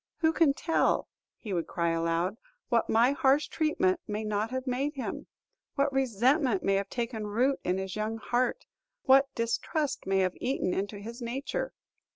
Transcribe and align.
"Who 0.21 0.33
can 0.33 0.55
tell," 0.55 1.07
he 1.37 1.53
would 1.53 1.67
cry 1.67 1.91
aloud, 1.91 2.37
"what 2.69 2.89
my 2.89 3.11
harsh 3.11 3.47
treatment 3.49 3.99
may 4.07 4.23
not 4.23 4.49
have 4.49 4.65
made 4.65 4.95
him? 4.95 5.27
what 5.75 5.93
resentment 5.93 6.63
may 6.63 6.73
have 6.73 6.89
taken 6.89 7.27
root 7.27 7.59
in 7.63 7.77
his 7.77 7.95
young 7.95 8.17
heart? 8.17 8.65
what 9.03 9.29
distrust 9.35 10.07
may 10.07 10.17
have 10.21 10.33
eaten 10.41 10.73
into 10.73 10.97
his 10.97 11.21
nature? 11.21 11.75